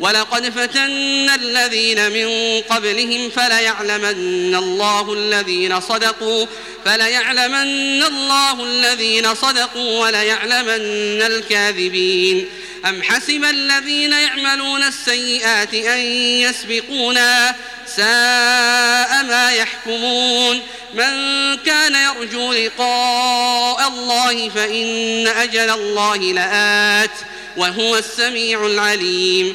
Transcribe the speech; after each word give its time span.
ولقد 0.00 0.48
فتنا 0.48 1.34
الذين 1.34 2.10
من 2.10 2.60
قبلهم 2.62 3.30
فليعلمن 3.30 4.54
الله 4.54 5.12
الذين 5.12 5.80
صدقوا 5.80 6.46
فليعلمن 6.84 8.02
الله 8.02 8.64
الذين 8.64 9.34
صدقوا 9.34 10.00
وليعلمن 10.00 11.22
الكاذبين. 11.22 12.48
أم 12.86 13.02
حسب 13.02 13.44
الذين 13.44 14.12
يعملون 14.12 14.82
السيئات 14.82 15.74
أن 15.74 15.98
يسبقونا 16.42 17.56
ساء 17.96 19.24
ما 19.24 19.52
يحكمون. 19.52 20.62
من 20.94 21.14
كان 21.56 21.94
يرجو 21.94 22.52
لقاء 22.52 23.88
الله 23.88 24.48
فإن 24.48 25.26
أجل 25.28 25.70
الله 25.70 26.16
لآت 26.16 27.10
وهو 27.56 27.96
السميع 27.96 28.66
العليم. 28.66 29.54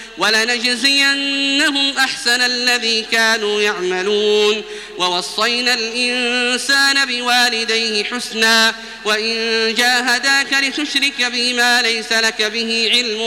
أحسن 1.97 2.41
الذي 2.41 3.05
كانوا 3.11 3.61
يعملون. 3.61 4.61
ووصينا 4.97 5.73
الإنسان 5.73 7.05
بوالديه 7.05 8.03
حسنا. 8.03 8.75
وإن 9.05 9.73
جاهداك 9.73 10.53
لتشرك 10.53 11.21
بما 11.21 11.81
ليس 11.81 12.11
لك 12.11 12.41
به 12.41 12.89
علم 12.91 13.21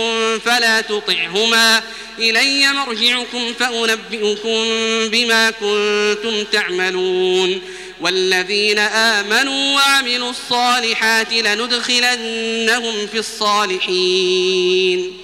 فلا 0.44 0.80
تطعهما. 0.80 1.82
إلي 2.18 2.72
مرجعكم 2.72 3.54
فأنبئكم 3.60 4.64
بما 5.08 5.50
كنتم 5.50 6.44
تعملون. 6.44 7.62
والذين 8.00 8.78
آمنوا 8.78 9.74
وعملوا 9.74 10.30
الصالحات 10.30 11.32
لندخلنهم 11.32 13.06
في 13.06 13.18
الصالحين. 13.18 15.23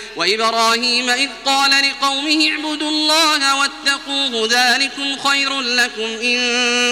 وإبراهيم 0.15 1.09
إذ 1.09 1.29
قال 1.45 1.71
لقومه 1.71 2.49
اعبدوا 2.51 2.89
الله 2.89 3.55
واتقوه 3.55 4.47
ذلكم 4.51 5.17
خير 5.17 5.61
لكم 5.61 6.01
إن 6.01 6.39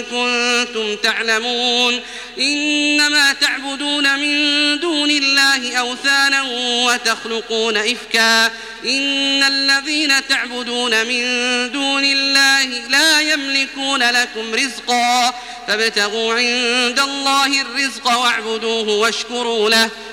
كنتم 0.04 0.96
تعلمون 0.96 2.02
إنما 2.40 3.34
تعبدون 3.34 4.20
من 4.20 4.80
دون 4.80 5.12
الله 5.12 5.76
أوثانا 5.78 6.42
وتخلقون 6.86 7.78
إفكا 7.78 8.46
إن 8.86 9.44
الذين 9.44 10.28
تعبدون 10.28 11.06
من 11.06 11.24
دون 11.72 12.04
الله 12.04 12.66
لا 12.90 13.20
يملكون 13.22 14.04
لكم 14.04 14.54
رزقا 14.54 15.34
فابتغوا 15.68 16.34
عند 16.34 17.00
الله 17.00 17.62
الرزق 17.62 18.08
واعبدوه 18.08 18.90
واشكروا 18.90 19.70
له 19.70 19.90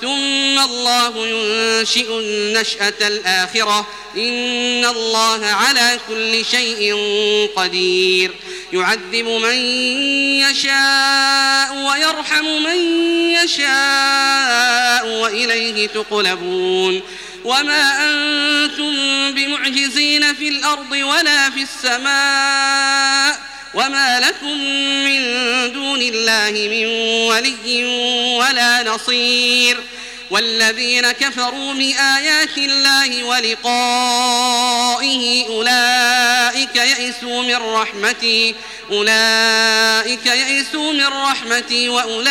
ثم 0.00 0.58
الله 0.58 1.26
ينشئ 1.26 2.18
النشأة 2.18 2.94
الآخرة. 3.00 3.86
إن 4.16 4.84
الله 4.84 5.46
على 5.46 5.98
كل 6.08 6.44
شيء 6.44 6.94
قدير. 7.56 8.34
يعذب 8.72 9.26
من 9.26 9.54
يشاء 10.40 11.74
ويرحم 11.74 12.44
من 12.44 12.78
يشاء 13.44 15.06
وإليه 15.06 15.86
تقلبون. 15.86 17.02
وما 17.44 18.10
أنتم 18.10 18.94
بمعجزين 19.34 20.34
في 20.34 20.48
الأرض 20.48 20.92
ولا 20.92 21.50
في 21.50 21.62
السماء. 21.62 23.49
وما 23.74 24.20
لكم 24.20 24.58
من 25.04 25.22
دون 25.72 26.02
الله 26.02 26.50
من 26.50 26.86
ولي 27.28 27.84
ولا 28.38 28.82
نصير 28.82 29.76
والذين 30.30 31.12
كفروا 31.12 31.72
بآيات 31.74 32.58
الله 32.58 33.24
ولقائه 33.24 34.66
أولئك 35.48 36.76
يئسوا 36.76 37.42
من 37.42 37.56
رحمتي 37.56 38.54
أولئك 38.90 40.26
يئسوا 40.26 40.92
من 40.92 41.06
رحمتي 41.06 41.88
وأولئك 41.88 42.30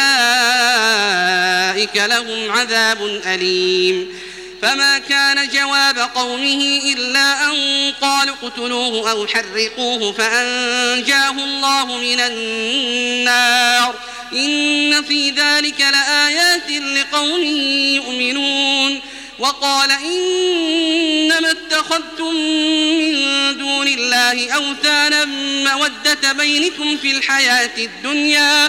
لهم 1.96 2.52
عذاب 2.52 3.22
أليم 3.25 4.19
فما 4.62 4.98
كان 4.98 5.50
جواب 5.50 5.98
قومه 5.98 6.82
إلا 6.86 7.46
أن 7.46 7.94
قالوا 8.02 8.36
اقتلوه 8.44 9.12
أو 9.12 9.28
حرقوه 9.28 10.12
فأنجاه 10.12 11.32
الله 11.32 11.98
من 11.98 12.20
النار. 12.20 13.96
إن 14.34 15.04
في 15.04 15.30
ذلك 15.30 15.82
لآيات 15.82 16.72
لقوم 16.72 17.44
يؤمنون. 17.96 19.02
وقال 19.40 19.92
إنما 19.92 21.52
اتخذتم 21.52 22.36
من 23.00 23.14
دون 23.58 23.88
الله 23.88 24.52
أوثانا 24.52 25.26
مودة 25.74 26.32
بينكم 26.32 26.98
في 26.98 27.12
الحياة 27.12 27.78
الدنيا. 27.78 28.69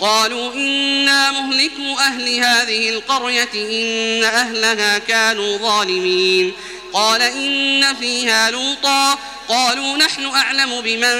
قالوا 0.00 0.54
إنا 0.54 1.30
مهلكوا 1.30 2.00
أهل 2.00 2.34
هذه 2.38 2.88
القرية 2.88 3.48
إن 3.54 4.24
أهلها 4.24 4.98
كانوا 4.98 5.58
ظالمين. 5.58 6.52
قال 6.92 7.22
إن 7.22 7.94
فيها 8.00 8.50
لوطا. 8.50 9.18
قالوا 9.48 9.96
نحن 9.96 10.24
أعلم 10.24 10.80
بمن 10.80 11.16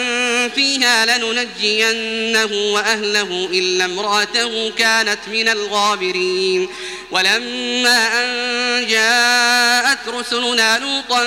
فيها 0.49 1.19
لننجينه 1.19 2.73
وأهله 2.73 3.49
إلا 3.53 3.85
امرأته 3.85 4.71
كانت 4.71 5.21
من 5.29 5.49
الغابرين. 5.49 6.69
ولما 7.11 8.25
أن 8.25 8.87
جاءت 8.87 10.09
رسلنا 10.09 10.79
لوطا 10.79 11.25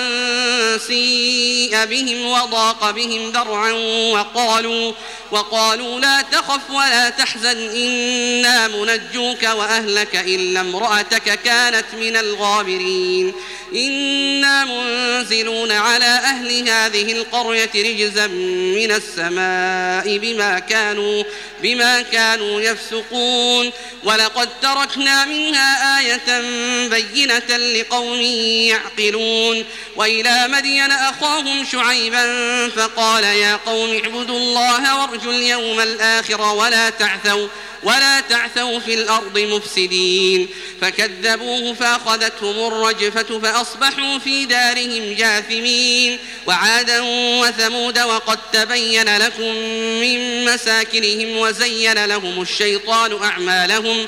سيء 0.78 1.86
بهم 1.86 2.26
وضاق 2.26 2.92
بهم 2.92 3.32
ذرعا 3.32 3.72
وقالوا 4.12 4.94
وقالوا 5.32 6.00
لا 6.00 6.22
تخف 6.22 6.70
ولا 6.70 7.10
تحزن 7.10 7.70
إنا 7.76 8.68
منجوك 8.68 9.44
وأهلك 9.44 10.16
إلا 10.16 10.62
امرأتك 10.62 11.40
كانت 11.44 11.86
من 11.94 12.18
الغابرين. 12.18 13.34
إنا 13.76 14.66
منزلون 14.66 15.72
على 15.72 16.06
أهل 16.06 16.70
هذه 16.70 17.12
القرية 17.12 17.70
رجزا 17.76 18.28
من 18.28 18.92
السماء 18.92 20.18
بما 20.18 20.60
كانوا 20.60 21.24
بما 21.64 22.02
كانوا 22.02 22.62
يفسقون. 22.62 23.72
ولقد 24.04 24.50
تركنا 24.62 25.26
منها 25.26 26.00
آية 26.00 26.42
بينة 26.88 27.58
لقوم 27.58 28.22
يعقلون. 28.22 29.66
وإلى 29.96 30.48
مدين 30.48 30.92
أخاهم 30.92 31.66
شعيبا 31.72 32.26
فقال 32.70 33.24
يا 33.24 33.56
قوم 33.56 33.94
اعبدوا 33.94 34.38
الله 34.38 34.96
وارجوا 35.22 35.34
اليوم 35.34 35.80
الآخر 35.80 36.42
ولا 36.42 36.90
تعثوا 36.90 37.48
ولا 37.84 38.20
تعثوا 38.20 38.80
في 38.80 38.94
الأرض 38.94 39.40
مفسدين. 39.40 40.50
فكذبوه 40.82 41.74
فأخذتهم 41.74 42.68
الرجفة 42.68 43.40
فأصبحوا 43.40 44.20
في 44.20 44.46
دارهم 44.46 45.14
جاثمين. 45.14 46.20
وعادا 46.48 47.02
وثمود 47.42 48.00
وقد 48.00 48.40
تبين 48.54 49.18
لكم 49.18 49.56
من 50.02 50.46
مساكنهم 50.46 51.38
وزين 51.38 52.06
لهم 52.06 52.42
الشيطان 52.42 53.24
أعمالهم 53.24 54.08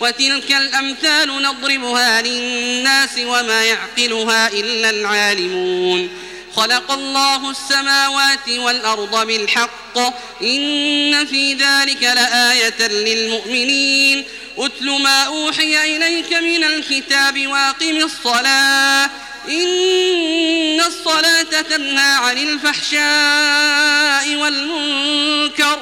وتلك 0.00 0.52
الأمثال 0.52 1.42
نضربها 1.42 2.22
للناس 2.22 3.18
وما 3.18 3.64
يعقلها 3.64 4.48
إلا 4.48 4.90
العالمون. 4.90 6.10
خلق 6.56 6.90
الله 6.92 7.50
السماوات 7.50 8.48
والأرض 8.48 9.26
بالحق. 9.26 9.98
إن 10.42 11.26
في 11.26 11.54
ذلك 11.54 12.02
لآية 12.02 12.88
للمؤمنين. 12.88 14.24
أتل 14.58 14.90
ما 14.90 15.22
أوحي 15.22 15.96
إليك 15.96 16.32
من 16.32 16.64
الكتاب 16.64 17.46
وأقم 17.46 17.96
الصلاة. 17.96 19.10
إن 19.48 20.80
الصلاة 20.80 21.42
تنهى 21.42 22.14
عن 22.14 22.38
الفحشاء 22.38 24.36
والمنكر. 24.36 25.78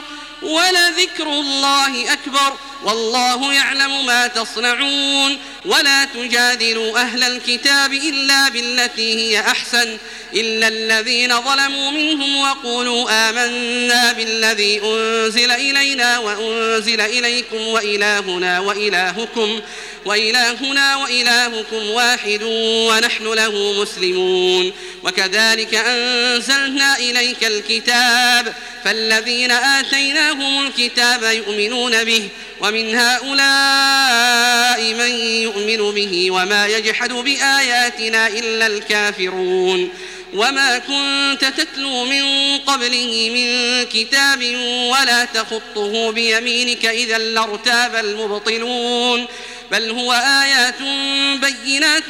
ولذكر 0.46 1.28
الله 1.28 2.12
أكبر 2.12 2.52
والله 2.84 3.52
يعلم 3.52 4.06
ما 4.06 4.26
تصنعون 4.26 5.38
ولا 5.64 6.04
تجادلوا 6.04 6.98
أهل 6.98 7.22
الكتاب 7.22 7.92
إلا 7.92 8.48
بالتي 8.48 9.14
هي 9.14 9.40
أحسن 9.40 9.98
إلا 10.34 10.68
الذين 10.68 11.40
ظلموا 11.42 11.90
منهم 11.90 12.36
وقولوا 12.36 13.28
آمنا 13.28 14.12
بالذي 14.12 14.80
أنزل 14.84 15.50
إلينا 15.50 16.18
وأنزل 16.18 17.00
إليكم 17.00 17.66
وإلهنا 17.68 18.60
وإلهكم 18.60 19.60
وإلهنا 20.04 20.96
وإلهكم 20.96 21.90
واحد 21.90 22.42
ونحن 22.88 23.24
له 23.24 23.82
مسلمون 23.82 24.72
وكذلك 25.02 25.74
أنزلنا 25.74 26.98
إليك 26.98 27.44
الكتاب 27.44 28.54
فالذين 28.86 29.50
آتيناهم 29.50 30.66
الكتاب 30.66 31.22
يؤمنون 31.22 32.04
به 32.04 32.28
ومن 32.60 32.94
هؤلاء 32.94 34.80
من 34.94 35.10
يؤمن 35.20 35.94
به 35.94 36.30
وما 36.30 36.66
يجحد 36.66 37.12
بآياتنا 37.12 38.26
إلا 38.28 38.66
الكافرون. 38.66 39.90
وما 40.34 40.78
كنت 40.78 41.44
تتلو 41.44 42.04
من 42.04 42.58
قبله 42.58 43.30
من 43.34 43.48
كتاب 43.84 44.42
ولا 44.90 45.24
تخطه 45.24 46.12
بيمينك 46.12 46.86
إذا 46.86 47.18
لارتاب 47.18 47.96
المبطلون. 47.96 49.26
بل 49.70 49.90
هو 49.90 50.12
آيات 50.12 50.82
بينات 51.40 52.04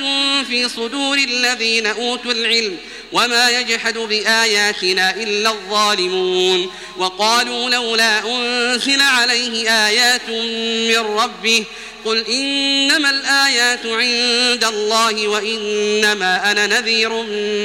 في 0.49 0.69
صدور 0.69 1.19
الذين 1.19 1.87
أوتوا 1.87 2.33
العلم. 2.33 2.77
وما 3.13 3.51
يجحد 3.51 3.99
بآياتنا 3.99 5.11
إلا 5.11 5.51
الظالمون. 5.51 6.71
وقالوا 6.97 7.71
لولا 7.71 8.19
أنزل 8.27 9.01
عليه 9.01 9.71
آيات 9.71 10.29
من 10.29 11.19
ربه 11.19 11.65
قل 12.05 12.25
إنما 12.27 13.11
الآيات 13.11 13.87
عند 13.87 14.65
الله 14.65 15.29
وإنما 15.29 16.51
أنا 16.51 16.67
نذير 16.67 17.13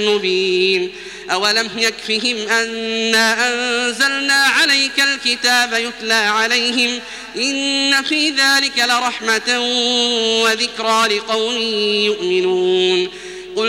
مبين. 0.07 0.91
أولم 1.31 1.69
يكفهم 1.77 2.37
أنا 2.49 3.47
أنزلنا 3.47 4.33
عليك 4.33 4.99
الكتاب 4.99 5.73
يتلى 5.73 6.13
عليهم 6.13 6.99
إن 7.35 8.03
في 8.03 8.29
ذلك 8.29 8.77
لرحمة 8.77 9.59
وذكرى 10.43 11.17
لقوم 11.17 11.57
يؤمنون. 12.05 13.09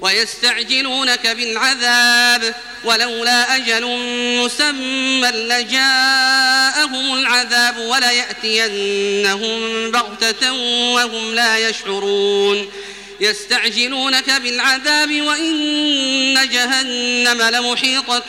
ويستعجلونك 0.00 1.26
بالعذاب 1.26 2.54
ولولا 2.84 3.56
أجل 3.56 3.86
مسمى 4.44 5.28
لجاءهم 5.30 7.14
العذاب 7.14 7.78
وليأتينهم 7.78 9.60
بغتة 9.90 10.52
وهم 10.94 11.34
لا 11.34 11.68
يشعرون. 11.68 12.70
يستعجلونك 13.20 14.30
بالعذاب 14.30 15.20
وإن 15.22 16.48
جهنم 16.52 17.42
لمحيطة 17.42 18.24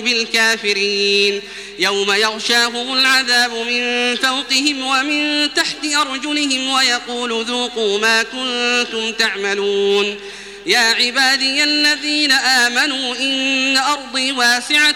بالكافرين. 0.00 1.42
يوم 1.78 2.12
يغشاهم 2.12 2.92
العذاب 2.92 3.52
من 3.52 4.16
فوقهم 4.16 4.86
ومن 4.86 5.54
تحت 5.54 5.84
أرجلهم 5.84 6.68
ويقول 6.68 7.44
ذوقوا 7.44 7.98
ما 7.98 8.22
كنتم 8.22 9.12
تعملون. 9.12 10.20
يا 10.66 10.78
عبادي 10.78 11.64
الذين 11.64 12.32
آمنوا 12.32 13.16
إن 13.16 13.76
أرضي 13.76 14.32
واسعة 14.32 14.94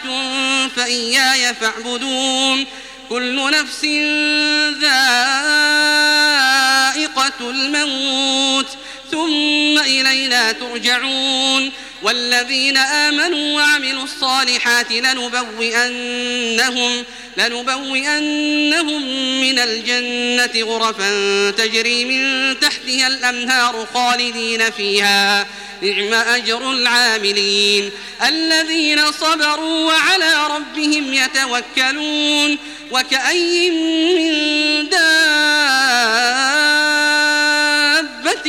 فإياي 0.77 1.55
فاعبدون. 1.55 2.67
كل 3.09 3.51
نفس 3.51 3.85
ذائقة 4.81 5.41
الموت 7.41 8.69
ثم 9.11 9.79
إلينا 9.79 10.53
ترجعون. 10.53 11.73
والذين 12.03 12.77
آمنوا 12.77 13.57
وعملوا 13.57 14.05
الصالحات 14.05 14.93
لنبوئنهم 14.93 16.25
لنبوئنهم 17.37 19.03
من 19.41 19.59
الجنة 19.59 20.67
غرفا 20.67 21.51
تجري 21.51 22.05
من 22.05 22.61
تحتها 22.61 23.07
الأنهار 23.07 23.87
خالدين 23.95 24.71
فيها. 24.71 25.47
نعم 25.83 26.15
أجر 26.15 26.73
العاملين. 26.73 27.91
الذين 28.27 29.13
صبروا 29.13 29.87
وعلى 29.87 30.47
ربهم 30.47 31.15
يتوكلون. 31.15 32.59
وكأي 32.91 33.71
من 33.71 34.33
دابة 34.89 35.03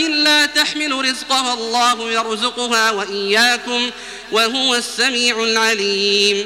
لا 0.08 0.46
تحمل 0.46 1.06
رزقها 1.06 1.54
الله 1.54 2.12
يرزقها 2.12 2.92
وإياكم. 2.92 3.92
وهو 4.32 4.76
السميع 4.76 5.44
العليم. 5.44 6.46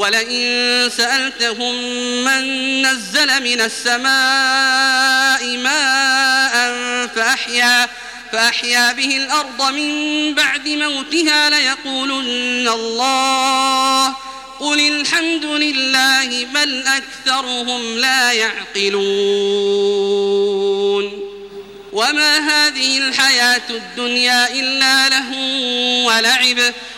ولئن 0.00 0.90
سألتهم 0.96 1.74
من 2.24 2.42
نزل 2.82 3.42
من 3.42 3.60
السماء 3.60 5.56
ماء 5.56 6.76
فأحيا 7.06 7.88
فأحيا 8.32 8.92
به 8.92 9.16
الأرض 9.16 9.72
من 9.72 10.34
بعد 10.34 10.68
موتها 10.68 11.50
ليقولن 11.50 12.68
الله. 12.68 14.14
قل 14.60 14.80
الحمد 14.80 15.44
لله 15.44 16.44
بل 16.44 16.84
أكثرهم 16.86 17.98
لا 17.98 18.32
يعقلون. 18.32 19.00
وما 21.92 22.38
هذه 22.38 22.98
الحياة 22.98 23.70
الدنيا 23.70 24.52
إلا 24.52 25.08
له 25.08 25.30
ولعب. 26.06 26.74